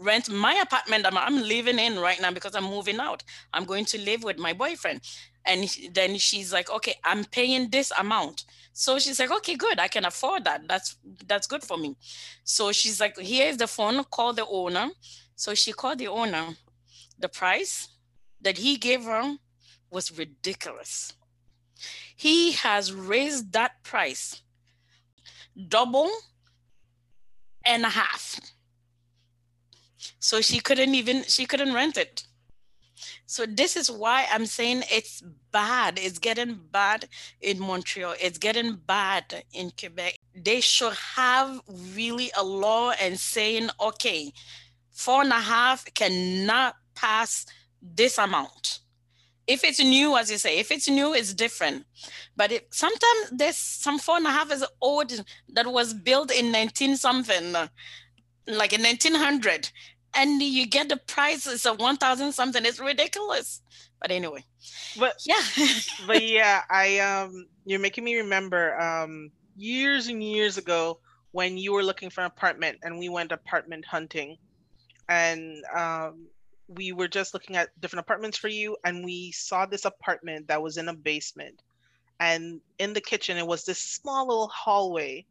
rent 0.00 0.28
my 0.28 0.54
apartment 0.54 1.06
I'm, 1.06 1.16
I'm 1.16 1.40
living 1.42 1.78
in 1.78 1.98
right 1.98 2.20
now 2.20 2.30
because 2.30 2.54
I'm 2.54 2.64
moving 2.64 3.00
out. 3.00 3.22
I'm 3.52 3.64
going 3.64 3.84
to 3.86 4.00
live 4.00 4.24
with 4.24 4.38
my 4.38 4.52
boyfriend. 4.52 5.00
And 5.46 5.68
then 5.92 6.16
she's 6.16 6.52
like, 6.52 6.70
okay, 6.70 6.94
I'm 7.04 7.24
paying 7.24 7.70
this 7.70 7.92
amount. 7.98 8.44
So 8.72 8.98
she's 8.98 9.20
like, 9.20 9.30
okay, 9.30 9.56
good. 9.56 9.78
I 9.78 9.88
can 9.88 10.04
afford 10.04 10.44
that. 10.44 10.66
That's 10.66 10.96
that's 11.26 11.46
good 11.46 11.62
for 11.62 11.76
me. 11.76 11.96
So 12.44 12.72
she's 12.72 12.98
like, 12.98 13.16
here's 13.18 13.58
the 13.58 13.66
phone, 13.66 14.02
call 14.04 14.32
the 14.32 14.46
owner. 14.46 14.88
So 15.36 15.54
she 15.54 15.72
called 15.72 15.98
the 15.98 16.08
owner. 16.08 16.56
The 17.18 17.28
price 17.28 17.88
that 18.44 18.58
he 18.58 18.76
gave 18.76 19.04
her 19.04 19.36
was 19.90 20.16
ridiculous. 20.16 21.12
He 22.16 22.52
has 22.52 22.92
raised 22.92 23.52
that 23.52 23.82
price 23.82 24.42
double 25.68 26.10
and 27.64 27.84
a 27.84 27.88
half. 27.88 28.40
So 30.18 30.40
she 30.40 30.60
couldn't 30.60 30.94
even 30.94 31.24
she 31.24 31.46
couldn't 31.46 31.74
rent 31.74 31.96
it. 31.96 32.24
So 33.26 33.46
this 33.46 33.76
is 33.76 33.90
why 33.90 34.26
I'm 34.30 34.46
saying 34.46 34.84
it's 34.90 35.22
bad. 35.50 35.98
It's 35.98 36.18
getting 36.18 36.60
bad 36.70 37.08
in 37.40 37.58
Montreal. 37.58 38.14
It's 38.20 38.38
getting 38.38 38.76
bad 38.86 39.44
in 39.52 39.72
Quebec. 39.78 40.18
They 40.34 40.60
should 40.60 40.92
have 40.92 41.60
really 41.94 42.30
a 42.36 42.44
law 42.44 42.92
and 43.00 43.18
saying, 43.18 43.70
okay, 43.80 44.32
four 44.90 45.22
and 45.22 45.32
a 45.32 45.40
half 45.40 45.84
cannot 45.94 46.76
pass 46.94 47.46
this 47.84 48.18
amount. 48.18 48.80
If 49.46 49.62
it's 49.62 49.78
new, 49.78 50.16
as 50.16 50.30
you 50.30 50.38
say, 50.38 50.58
if 50.58 50.70
it's 50.70 50.88
new, 50.88 51.12
it's 51.12 51.34
different. 51.34 51.84
But 52.34 52.50
it, 52.50 52.68
sometimes 52.72 53.30
there's 53.30 53.58
some 53.58 53.98
four 53.98 54.16
and 54.16 54.26
a 54.26 54.30
half 54.30 54.50
is 54.50 54.64
old 54.80 55.12
that 55.52 55.66
was 55.66 55.92
built 55.92 56.32
in 56.32 56.50
19 56.50 56.96
something, 56.96 57.52
like 58.46 58.72
in 58.72 58.82
1900, 58.82 59.70
and 60.16 60.40
you 60.40 60.66
get 60.66 60.88
the 60.88 60.96
price 60.96 61.46
is 61.46 61.66
a 61.66 61.74
1,000 61.74 62.32
something. 62.32 62.64
It's 62.64 62.80
ridiculous. 62.80 63.60
But 64.00 64.10
anyway, 64.10 64.44
but 64.98 65.16
yeah, 65.26 65.42
but 66.06 66.22
yeah, 66.22 66.62
I 66.70 66.98
um, 66.98 67.46
you're 67.64 67.80
making 67.80 68.04
me 68.04 68.16
remember 68.16 68.78
um 68.78 69.30
years 69.56 70.08
and 70.08 70.22
years 70.22 70.58
ago 70.58 70.98
when 71.32 71.56
you 71.56 71.72
were 71.72 71.82
looking 71.82 72.10
for 72.10 72.20
an 72.20 72.26
apartment 72.26 72.78
and 72.82 72.98
we 72.98 73.08
went 73.08 73.32
apartment 73.32 73.84
hunting 73.84 74.36
and 75.08 75.62
um, 75.76 76.26
we 76.68 76.92
were 76.92 77.08
just 77.08 77.34
looking 77.34 77.56
at 77.56 77.78
different 77.80 78.04
apartments 78.04 78.38
for 78.38 78.48
you 78.48 78.76
and 78.84 79.04
we 79.04 79.32
saw 79.32 79.66
this 79.66 79.84
apartment 79.84 80.48
that 80.48 80.62
was 80.62 80.76
in 80.76 80.88
a 80.88 80.94
basement. 80.94 81.60
And 82.20 82.60
in 82.78 82.92
the 82.92 83.00
kitchen 83.00 83.36
it 83.36 83.46
was 83.46 83.64
this 83.64 83.78
small 83.78 84.28
little 84.28 84.48
hallway 84.48 85.26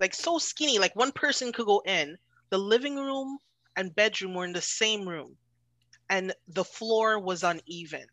like 0.00 0.14
so 0.14 0.38
skinny 0.38 0.78
like 0.78 0.94
one 0.94 1.12
person 1.12 1.52
could 1.52 1.66
go 1.66 1.82
in. 1.84 2.16
The 2.50 2.58
living 2.58 2.96
room 2.96 3.38
and 3.76 3.94
bedroom 3.94 4.34
were 4.34 4.44
in 4.44 4.52
the 4.52 4.60
same 4.60 5.08
room 5.08 5.36
and 6.08 6.32
the 6.48 6.64
floor 6.64 7.18
was 7.18 7.44
uneven 7.44 8.06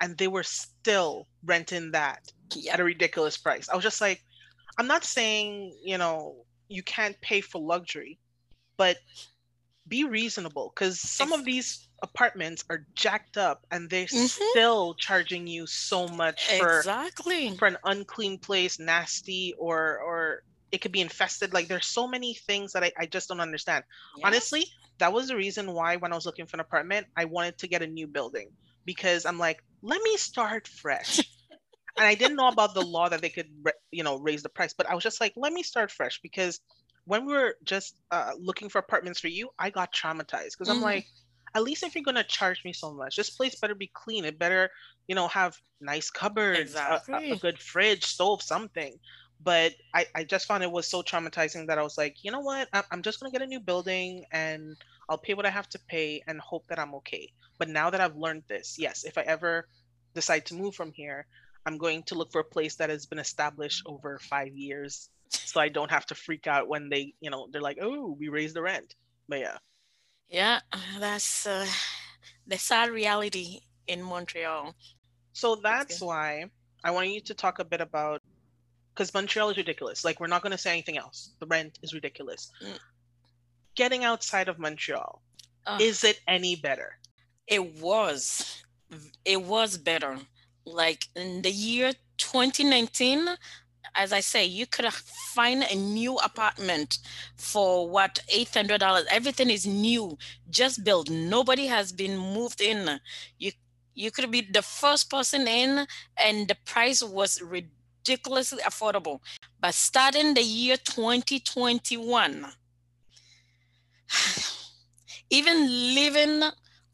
and 0.00 0.16
they 0.16 0.28
were 0.28 0.42
still 0.42 1.26
renting 1.44 1.90
that 1.92 2.30
at 2.70 2.80
a 2.80 2.84
ridiculous 2.84 3.36
price. 3.36 3.68
I 3.68 3.74
was 3.74 3.82
just 3.82 4.00
like 4.00 4.22
i'm 4.78 4.86
not 4.86 5.04
saying 5.04 5.72
you 5.82 5.98
know 5.98 6.36
you 6.68 6.82
can't 6.82 7.20
pay 7.20 7.40
for 7.40 7.60
luxury 7.60 8.18
but 8.76 8.96
be 9.88 10.04
reasonable 10.04 10.72
because 10.74 11.00
some 11.00 11.32
of 11.32 11.44
these 11.44 11.88
apartments 12.02 12.64
are 12.70 12.86
jacked 12.94 13.36
up 13.36 13.66
and 13.70 13.88
they're 13.88 14.06
mm-hmm. 14.06 14.50
still 14.50 14.94
charging 14.94 15.46
you 15.46 15.66
so 15.66 16.08
much 16.08 16.46
for 16.58 16.78
exactly 16.78 17.56
for 17.56 17.66
an 17.66 17.76
unclean 17.84 18.38
place 18.38 18.78
nasty 18.78 19.54
or 19.58 19.98
or 19.98 20.42
it 20.72 20.80
could 20.80 20.92
be 20.92 21.00
infested 21.00 21.52
like 21.54 21.68
there's 21.68 21.86
so 21.86 22.06
many 22.06 22.34
things 22.34 22.72
that 22.72 22.82
i, 22.82 22.92
I 22.98 23.06
just 23.06 23.28
don't 23.28 23.40
understand 23.40 23.84
yes. 24.16 24.26
honestly 24.26 24.66
that 24.98 25.12
was 25.12 25.28
the 25.28 25.36
reason 25.36 25.72
why 25.72 25.96
when 25.96 26.12
i 26.12 26.14
was 26.14 26.26
looking 26.26 26.46
for 26.46 26.56
an 26.56 26.60
apartment 26.60 27.06
i 27.16 27.24
wanted 27.24 27.58
to 27.58 27.68
get 27.68 27.82
a 27.82 27.86
new 27.86 28.06
building 28.06 28.50
because 28.84 29.24
i'm 29.24 29.38
like 29.38 29.62
let 29.82 30.00
me 30.02 30.16
start 30.16 30.68
fresh 30.68 31.18
and 31.96 32.06
i 32.06 32.14
didn't 32.14 32.36
know 32.36 32.48
about 32.48 32.74
the 32.74 32.84
law 32.84 33.08
that 33.08 33.22
they 33.22 33.30
could 33.30 33.48
you 33.90 34.02
know 34.02 34.18
raise 34.18 34.42
the 34.42 34.48
price 34.48 34.74
but 34.74 34.88
i 34.90 34.94
was 34.94 35.04
just 35.04 35.20
like 35.20 35.32
let 35.36 35.52
me 35.52 35.62
start 35.62 35.90
fresh 35.90 36.20
because 36.22 36.60
when 37.06 37.26
we 37.26 37.32
were 37.32 37.56
just 37.64 38.00
uh, 38.10 38.32
looking 38.38 38.68
for 38.68 38.78
apartments 38.78 39.20
for 39.20 39.28
you 39.28 39.48
i 39.58 39.70
got 39.70 39.92
traumatized 39.92 40.52
because 40.52 40.68
i'm 40.68 40.78
mm. 40.78 40.82
like 40.82 41.06
at 41.54 41.62
least 41.62 41.82
if 41.84 41.94
you're 41.94 42.04
gonna 42.04 42.24
charge 42.24 42.64
me 42.64 42.72
so 42.72 42.92
much, 42.92 43.16
this 43.16 43.30
place 43.30 43.54
better 43.54 43.74
be 43.74 43.90
clean. 43.94 44.24
It 44.24 44.38
better, 44.38 44.70
you 45.06 45.14
know, 45.14 45.28
have 45.28 45.56
nice 45.80 46.10
cupboards, 46.10 46.72
exactly. 46.72 47.30
a, 47.30 47.34
a, 47.34 47.36
good 47.36 47.58
fridge, 47.58 48.04
stove, 48.04 48.42
something. 48.42 48.98
But 49.42 49.74
I, 49.94 50.06
I 50.14 50.24
just 50.24 50.46
found 50.46 50.62
it 50.62 50.70
was 50.70 50.88
so 50.88 51.02
traumatizing 51.02 51.68
that 51.68 51.78
I 51.78 51.82
was 51.82 51.96
like, 51.96 52.24
you 52.24 52.32
know 52.32 52.40
what? 52.40 52.68
I'm, 52.72 52.82
I'm 52.90 53.02
just 53.02 53.20
gonna 53.20 53.30
get 53.30 53.42
a 53.42 53.46
new 53.46 53.60
building 53.60 54.24
and 54.32 54.76
I'll 55.08 55.18
pay 55.18 55.34
what 55.34 55.46
I 55.46 55.50
have 55.50 55.68
to 55.70 55.78
pay 55.78 56.22
and 56.26 56.40
hope 56.40 56.66
that 56.68 56.78
I'm 56.78 56.94
okay. 56.96 57.30
But 57.58 57.68
now 57.68 57.90
that 57.90 58.00
I've 58.00 58.16
learned 58.16 58.42
this, 58.48 58.76
yes, 58.78 59.04
if 59.04 59.16
I 59.16 59.22
ever 59.22 59.68
decide 60.14 60.46
to 60.46 60.54
move 60.54 60.74
from 60.74 60.92
here, 60.92 61.26
I'm 61.66 61.78
going 61.78 62.02
to 62.04 62.16
look 62.16 62.32
for 62.32 62.40
a 62.40 62.44
place 62.44 62.76
that 62.76 62.90
has 62.90 63.06
been 63.06 63.18
established 63.18 63.82
over 63.86 64.18
five 64.18 64.56
years 64.56 65.08
so 65.34 65.60
I 65.60 65.68
don't 65.68 65.90
have 65.90 66.06
to 66.06 66.14
freak 66.14 66.46
out 66.46 66.68
when 66.68 66.88
they, 66.88 67.14
you 67.20 67.30
know, 67.30 67.48
they're 67.50 67.60
like, 67.60 67.78
oh, 67.80 68.16
we 68.18 68.28
raised 68.28 68.54
the 68.54 68.62
rent. 68.62 68.94
But 69.28 69.40
yeah. 69.40 69.58
Yeah, 70.28 70.60
that's 70.98 71.46
uh, 71.46 71.66
the 72.46 72.58
sad 72.58 72.90
reality 72.90 73.60
in 73.86 74.02
Montreal. 74.02 74.74
So 75.32 75.56
that's 75.56 76.00
why 76.00 76.46
I 76.82 76.90
want 76.90 77.08
you 77.08 77.20
to 77.20 77.34
talk 77.34 77.58
a 77.58 77.64
bit 77.64 77.80
about 77.80 78.22
because 78.94 79.12
Montreal 79.12 79.50
is 79.50 79.56
ridiculous. 79.56 80.04
Like 80.04 80.20
we're 80.20 80.28
not 80.28 80.42
going 80.42 80.52
to 80.52 80.58
say 80.58 80.70
anything 80.70 80.98
else. 80.98 81.30
The 81.40 81.46
rent 81.46 81.78
is 81.82 81.92
ridiculous. 81.92 82.52
Mm. 82.62 82.78
Getting 83.74 84.04
outside 84.04 84.48
of 84.48 84.58
Montreal, 84.58 85.20
uh, 85.66 85.78
is 85.80 86.04
it 86.04 86.20
any 86.28 86.56
better? 86.56 86.98
It 87.46 87.80
was. 87.80 88.62
It 89.24 89.42
was 89.42 89.76
better. 89.76 90.18
Like 90.64 91.08
in 91.16 91.42
the 91.42 91.50
year 91.50 91.92
2019, 92.18 93.28
as 93.94 94.12
I 94.12 94.20
say, 94.20 94.44
you 94.44 94.66
could 94.66 94.92
find 94.92 95.62
a 95.62 95.74
new 95.74 96.16
apartment 96.16 96.98
for 97.36 97.88
what 97.88 98.20
eight 98.28 98.52
hundred 98.52 98.78
dollars. 98.80 99.06
Everything 99.10 99.50
is 99.50 99.66
new, 99.66 100.18
just 100.50 100.84
built. 100.84 101.10
Nobody 101.10 101.66
has 101.66 101.92
been 101.92 102.16
moved 102.18 102.60
in. 102.60 103.00
You 103.38 103.52
you 103.94 104.10
could 104.10 104.30
be 104.30 104.40
the 104.42 104.62
first 104.62 105.10
person 105.10 105.46
in, 105.46 105.86
and 106.16 106.48
the 106.48 106.56
price 106.64 107.02
was 107.02 107.40
ridiculously 107.40 108.62
affordable. 108.62 109.20
But 109.60 109.74
starting 109.74 110.34
the 110.34 110.42
year 110.42 110.76
2021, 110.76 112.46
even 115.30 115.94
living 115.94 116.42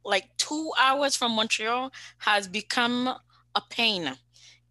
like 0.04 0.36
two 0.36 0.72
hours 0.78 1.16
from 1.16 1.32
Montreal 1.32 1.92
has 2.18 2.48
become 2.48 3.08
a 3.54 3.62
pain. 3.70 4.12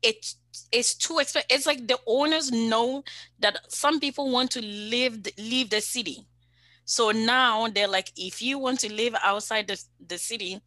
It's 0.02 0.36
it's 0.71 0.93
too 0.93 1.19
expensive. 1.19 1.47
It's 1.49 1.65
like 1.65 1.88
the 1.88 1.99
owners 2.05 2.51
know 2.51 3.03
that 3.39 3.60
some 3.71 3.99
people 3.99 4.32
want 4.32 4.51
to 4.51 4.62
live 4.62 5.25
leave 5.38 5.69
the 5.69 5.82
city. 5.82 6.25
So 6.86 7.12
now 7.12 7.67
they're 7.67 7.88
like, 7.88 8.12
if 8.17 8.41
you 8.41 8.58
want 8.58 8.79
to 8.79 8.91
live 8.91 9.15
outside 9.23 9.67
the, 9.67 9.82
the 10.08 10.17
city 10.17 10.60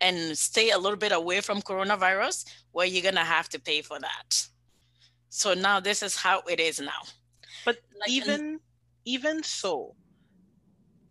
and 0.00 0.36
stay 0.36 0.70
a 0.70 0.78
little 0.78 0.96
bit 0.96 1.12
away 1.12 1.40
from 1.40 1.60
coronavirus, 1.60 2.44
well, 2.72 2.86
you're 2.86 3.02
gonna 3.02 3.24
have 3.24 3.48
to 3.50 3.60
pay 3.60 3.82
for 3.82 3.98
that. 4.00 4.46
So 5.28 5.54
now 5.54 5.80
this 5.80 6.02
is 6.02 6.16
how 6.16 6.40
it 6.48 6.60
is 6.60 6.80
now. 6.80 7.02
But 7.64 7.78
like, 8.00 8.10
even 8.10 8.60
even 9.04 9.42
so, 9.42 9.94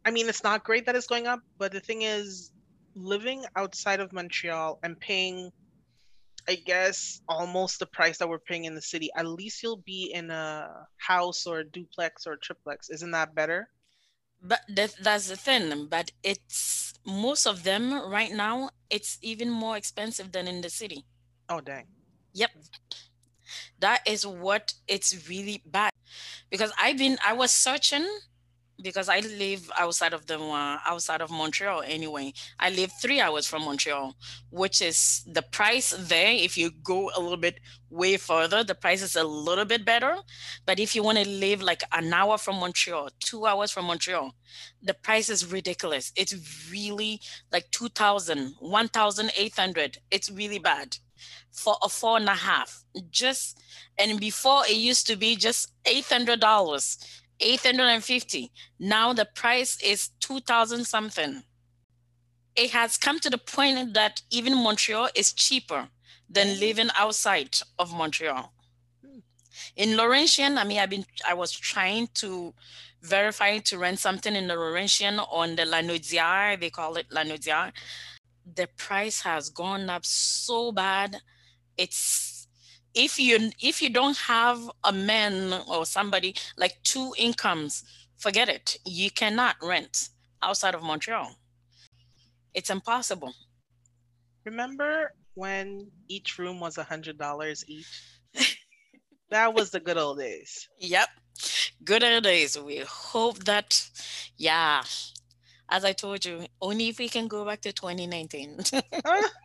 I 0.05 0.11
mean, 0.11 0.27
it's 0.29 0.43
not 0.43 0.63
great 0.63 0.85
that 0.85 0.95
it's 0.95 1.07
going 1.07 1.27
up, 1.27 1.41
but 1.57 1.71
the 1.71 1.79
thing 1.79 2.01
is, 2.01 2.51
living 2.95 3.45
outside 3.55 3.99
of 3.99 4.13
Montreal 4.13 4.79
and 4.83 4.99
paying 4.99 5.51
I 6.47 6.55
guess 6.55 7.21
almost 7.27 7.79
the 7.79 7.85
price 7.85 8.17
that 8.19 8.29
we're 8.29 8.39
paying 8.39 8.65
in 8.65 8.75
the 8.75 8.81
city. 8.81 9.09
At 9.15 9.25
least 9.25 9.63
you'll 9.63 9.83
be 9.85 10.11
in 10.13 10.29
a 10.29 10.87
house 10.97 11.45
or 11.47 11.59
a 11.59 11.65
duplex 11.69 12.27
or 12.27 12.33
a 12.33 12.39
triplex. 12.39 12.89
Isn't 12.89 13.11
that 13.11 13.33
better? 13.33 13.69
But 14.41 14.61
that, 14.69 14.95
that's 15.01 15.27
the 15.27 15.35
thing. 15.35 15.87
But 15.89 16.11
it's 16.23 16.93
most 17.05 17.47
of 17.47 17.63
them 17.63 17.93
right 18.09 18.31
now. 18.31 18.69
It's 18.89 19.17
even 19.21 19.49
more 19.49 19.77
expensive 19.77 20.31
than 20.31 20.47
in 20.47 20.61
the 20.61 20.69
city. 20.69 21.05
Oh 21.49 21.61
dang. 21.61 21.87
Yep. 22.33 22.51
That 23.79 24.01
is 24.07 24.25
what 24.25 24.73
it's 24.87 25.27
really 25.29 25.61
bad. 25.65 25.91
Because 26.49 26.71
I've 26.79 26.97
been 26.97 27.17
I 27.25 27.33
was 27.33 27.51
searching 27.51 28.07
because 28.85 29.09
I 29.09 29.19
live 29.19 29.69
outside 29.79 30.13
of 30.13 30.27
the 30.27 30.39
uh, 30.39 30.77
outside 30.85 31.21
of 31.21 31.31
Montreal 31.31 31.81
anyway. 31.85 32.33
I 32.59 32.69
live 32.69 32.91
three 33.01 33.19
hours 33.19 33.47
from 33.47 33.65
Montreal, 33.65 34.15
which 34.51 34.79
is 34.81 35.25
the 35.25 35.41
price 35.41 35.89
there. 35.97 36.31
If 36.31 36.55
you 36.55 36.69
go 36.83 37.09
a 37.17 37.19
little 37.19 37.43
bit 37.47 37.59
way 37.89 38.15
further, 38.17 38.63
the 38.63 38.75
price 38.75 39.01
is 39.01 39.15
a 39.15 39.23
little 39.23 39.65
bit 39.65 39.83
better. 39.85 40.15
But 40.67 40.79
if 40.79 40.95
you 40.95 41.01
want 41.01 41.17
to 41.17 41.27
live 41.27 41.63
like 41.63 41.81
an 41.91 42.13
hour 42.13 42.37
from 42.37 42.59
Montreal, 42.59 43.09
two 43.19 43.47
hours 43.47 43.71
from 43.71 43.85
Montreal, 43.85 44.35
the 44.81 44.93
price 44.93 45.29
is 45.29 45.51
ridiculous. 45.51 46.11
It's 46.15 46.35
really 46.71 47.19
like 47.51 47.71
2,000, 47.71 48.53
1,800. 48.59 49.97
It's 50.11 50.31
really 50.31 50.59
bad 50.59 50.97
for 51.51 51.75
a 51.81 51.89
four 51.89 52.17
and 52.17 52.29
a 52.29 52.35
half. 52.35 52.83
Just 53.09 53.59
and 53.97 54.19
before 54.19 54.63
it 54.65 54.75
used 54.75 55.07
to 55.07 55.15
be 55.15 55.35
just 55.35 55.71
eight 55.85 56.05
hundred 56.05 56.39
dollars 56.41 56.97
850 57.39 58.51
now 58.79 59.13
the 59.13 59.25
price 59.25 59.77
is 59.83 60.09
2000 60.19 60.85
something. 60.85 61.43
It 62.55 62.71
has 62.71 62.97
come 62.97 63.19
to 63.19 63.29
the 63.29 63.37
point 63.37 63.93
that 63.93 64.21
even 64.31 64.63
montreal 64.63 65.09
is 65.13 65.33
cheaper 65.33 65.89
than 66.29 66.59
living 66.59 66.89
outside 66.97 67.57
of 67.77 67.93
montreal. 67.93 68.53
In 69.75 69.95
laurentian 69.95 70.57
i 70.57 70.63
mean 70.63 70.79
i've 70.79 70.89
been 70.89 71.05
i 71.27 71.33
was 71.33 71.51
trying 71.51 72.07
to 72.13 72.53
verify 73.01 73.57
to 73.59 73.77
rent 73.77 73.99
something 73.99 74.35
in 74.35 74.47
the 74.47 74.55
laurentian 74.55 75.19
on 75.19 75.55
the 75.55 75.63
lanaudière 75.63 76.59
they 76.59 76.69
call 76.69 76.95
it 76.97 77.09
lanaudière 77.09 77.71
the 78.55 78.67
price 78.77 79.21
has 79.21 79.49
gone 79.49 79.89
up 79.89 80.05
so 80.05 80.71
bad 80.71 81.21
it's 81.77 82.34
if 82.95 83.19
you 83.19 83.51
if 83.61 83.81
you 83.81 83.89
don't 83.89 84.17
have 84.17 84.59
a 84.83 84.91
man 84.91 85.61
or 85.67 85.85
somebody 85.85 86.35
like 86.57 86.81
two 86.83 87.13
incomes 87.17 87.83
forget 88.17 88.49
it. 88.49 88.77
You 88.85 89.11
cannot 89.11 89.55
rent 89.61 90.09
outside 90.41 90.75
of 90.75 90.83
montreal. 90.83 91.35
It's 92.53 92.69
impossible. 92.69 93.33
Remember 94.45 95.13
when 95.33 95.91
each 96.07 96.37
room 96.39 96.59
was 96.59 96.77
a 96.77 96.83
hundred 96.83 97.17
dollars 97.17 97.63
each? 97.67 97.87
That 99.31 99.55
was 99.55 99.71
the 99.71 99.79
good 99.79 99.97
old 99.97 100.19
days. 100.19 100.69
Yep. 100.77 101.09
Good 101.83 102.03
old 102.03 102.23
days. 102.23 102.57
We 102.59 102.83
hope 102.87 103.43
that 103.45 103.89
yeah. 104.37 104.83
As 105.67 105.83
i 105.83 105.93
told 105.93 106.23
you 106.23 106.45
only 106.61 106.89
if 106.89 106.99
we 106.99 107.09
can 107.09 107.27
go 107.27 107.43
back 107.43 107.61
to 107.61 107.73
2019 107.73 108.59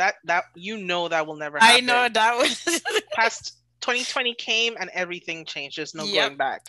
that 0.00 0.14
that 0.24 0.44
you 0.54 0.78
know 0.78 1.08
that 1.08 1.26
will 1.26 1.36
never 1.36 1.58
happen. 1.58 1.76
I 1.76 1.80
know 1.80 2.08
that 2.08 2.36
was 2.38 2.82
past 3.12 3.58
2020 3.82 4.34
came 4.34 4.74
and 4.80 4.88
everything 4.94 5.44
changed. 5.44 5.76
There's 5.76 5.94
no 5.94 6.04
yep. 6.04 6.28
going 6.28 6.38
back. 6.38 6.62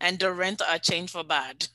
And 0.00 0.18
the 0.18 0.32
rent 0.32 0.62
are 0.62 0.78
changed 0.78 1.12
for 1.12 1.24
bad. 1.24 1.68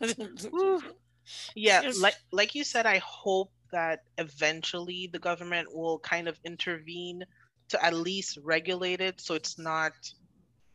yeah, 1.56 1.92
like 2.02 2.16
like 2.32 2.56
you 2.56 2.64
said, 2.64 2.86
I 2.88 2.98
hope 3.06 3.52
that 3.72 4.00
eventually 4.18 5.10
the 5.14 5.20
government 5.20 5.68
will 5.74 6.00
kind 6.00 6.28
of 6.28 6.40
intervene 6.44 7.24
to 7.70 7.86
at 7.86 7.94
least 7.94 8.38
regulate 8.44 9.02
it 9.02 9.20
so 9.20 9.34
it's 9.34 9.58
not 9.58 9.94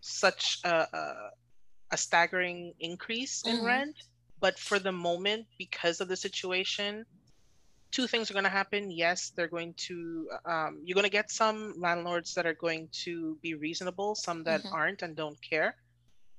such 0.00 0.58
a, 0.64 0.86
a, 0.92 1.30
a 1.92 1.96
staggering 1.96 2.72
increase 2.80 3.42
in 3.44 3.58
Mhm. 3.58 3.64
rent, 3.64 3.96
but 4.40 4.58
for 4.58 4.78
the 4.78 4.92
moment, 4.92 5.46
because 5.58 6.00
of 6.00 6.08
the 6.08 6.16
situation, 6.16 7.04
two 7.90 8.06
things 8.06 8.30
are 8.30 8.34
going 8.34 8.44
to 8.44 8.50
happen. 8.50 8.90
Yes, 8.90 9.30
they're 9.36 9.48
going 9.48 9.74
to, 9.88 10.28
um, 10.44 10.80
you're 10.84 10.94
going 10.94 11.04
to 11.04 11.10
get 11.10 11.30
some 11.30 11.74
landlords 11.78 12.34
that 12.34 12.46
are 12.46 12.54
going 12.54 12.88
to 13.04 13.38
be 13.42 13.54
reasonable, 13.54 14.14
some 14.14 14.44
that 14.44 14.62
Mhm. 14.64 14.72
aren't 14.72 15.02
and 15.02 15.16
don't 15.16 15.38
care. 15.42 15.76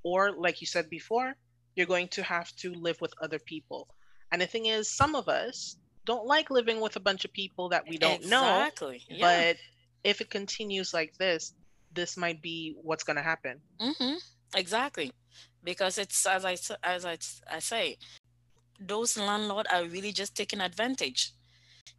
Or, 0.03 0.31
like 0.31 0.62
you 0.62 0.67
said 0.67 0.89
before, 0.89 1.35
you're 1.75 1.88
going 1.88 2.07
to 2.09 2.23
have 2.23 2.51
to 2.57 2.73
live 2.73 2.99
with 3.01 3.13
other 3.21 3.39
people. 3.39 3.88
And 4.31 4.41
the 4.41 4.47
thing 4.47 4.65
is, 4.67 4.89
some 4.91 5.15
of 5.15 5.27
us 5.27 5.77
don't 6.05 6.25
like 6.25 6.49
living 6.49 6.79
with 6.81 6.95
a 6.95 6.99
bunch 6.99 7.25
of 7.25 7.33
people 7.33 7.69
that 7.69 7.88
we 7.88 7.97
don't 7.97 8.25
know. 8.25 8.62
exactly. 8.62 9.03
Yeah. 9.07 9.19
But 9.19 9.57
if 10.03 10.21
it 10.21 10.29
continues 10.29 10.93
like 10.93 11.13
this, 11.17 11.53
this 11.91 12.15
might 12.17 12.41
be 12.41 12.75
what's 12.81 13.03
going 13.03 13.17
to 13.17 13.23
happen. 13.23 13.62
hmm 13.79 14.15
Exactly, 14.55 15.12
because 15.63 15.99
it's 15.99 16.25
as 16.25 16.43
I 16.43 16.57
as 16.81 17.05
I 17.05 17.59
say, 17.59 17.97
those 18.79 19.17
landlords 19.17 19.69
are 19.71 19.83
really 19.85 20.12
just 20.12 20.35
taking 20.35 20.59
advantage, 20.62 21.33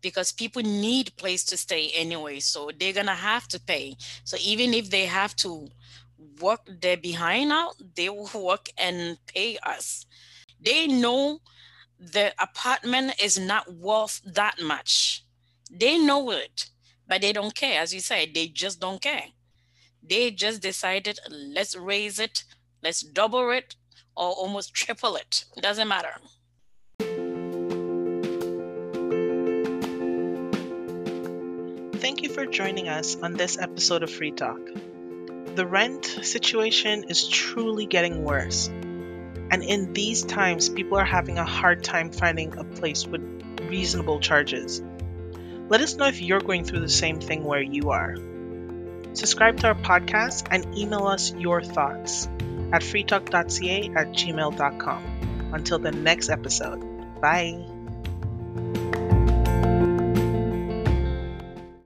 because 0.00 0.32
people 0.32 0.62
need 0.62 1.16
place 1.16 1.44
to 1.44 1.56
stay 1.56 1.90
anyway, 1.94 2.40
so 2.40 2.70
they're 2.78 2.92
gonna 2.92 3.14
have 3.14 3.48
to 3.48 3.60
pay. 3.60 3.96
So 4.24 4.36
even 4.40 4.74
if 4.74 4.90
they 4.90 5.06
have 5.06 5.34
to 5.36 5.68
work 6.40 6.60
their 6.66 6.96
behind 6.96 7.52
out, 7.52 7.74
they 7.96 8.08
will 8.08 8.30
work 8.34 8.68
and 8.78 9.18
pay 9.26 9.58
us. 9.62 10.06
They 10.60 10.86
know 10.86 11.40
the 11.98 12.32
apartment 12.38 13.22
is 13.22 13.38
not 13.38 13.72
worth 13.74 14.20
that 14.24 14.60
much. 14.60 15.24
They 15.70 15.98
know 15.98 16.30
it, 16.30 16.70
but 17.06 17.20
they 17.20 17.32
don't 17.32 17.54
care. 17.54 17.80
As 17.80 17.92
you 17.94 18.00
said, 18.00 18.30
they 18.34 18.48
just 18.48 18.80
don't 18.80 19.00
care. 19.00 19.24
They 20.02 20.30
just 20.30 20.62
decided, 20.62 21.18
let's 21.30 21.76
raise 21.76 22.18
it, 22.18 22.44
let's 22.82 23.02
double 23.02 23.50
it, 23.50 23.76
or 24.16 24.30
almost 24.30 24.74
triple 24.74 25.16
it. 25.16 25.44
Doesn't 25.60 25.88
matter. 25.88 26.14
Thank 32.10 32.24
you 32.24 32.28
for 32.30 32.44
joining 32.44 32.88
us 32.88 33.16
on 33.22 33.34
this 33.34 33.56
episode 33.56 34.02
of 34.02 34.10
Free 34.10 34.32
Talk. 34.32 34.58
The 35.54 35.64
rent 35.64 36.04
situation 36.04 37.04
is 37.04 37.28
truly 37.28 37.86
getting 37.86 38.24
worse. 38.24 38.66
And 38.66 39.62
in 39.62 39.92
these 39.92 40.24
times, 40.24 40.68
people 40.68 40.98
are 40.98 41.04
having 41.04 41.38
a 41.38 41.44
hard 41.44 41.84
time 41.84 42.10
finding 42.10 42.58
a 42.58 42.64
place 42.64 43.06
with 43.06 43.22
reasonable 43.68 44.18
charges. 44.18 44.82
Let 45.68 45.82
us 45.82 45.94
know 45.94 46.08
if 46.08 46.20
you're 46.20 46.40
going 46.40 46.64
through 46.64 46.80
the 46.80 46.88
same 46.88 47.20
thing 47.20 47.44
where 47.44 47.62
you 47.62 47.90
are. 47.90 48.16
Subscribe 49.12 49.58
to 49.58 49.68
our 49.68 49.76
podcast 49.76 50.48
and 50.50 50.76
email 50.76 51.06
us 51.06 51.32
your 51.34 51.62
thoughts 51.62 52.26
at 52.72 52.82
freetalk.ca 52.82 53.92
at 53.94 54.08
gmail.com. 54.08 55.52
Until 55.54 55.78
the 55.78 55.92
next 55.92 56.28
episode, 56.28 57.20
bye. 57.20 57.79